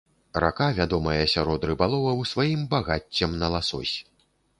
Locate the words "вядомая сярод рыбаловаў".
0.77-2.23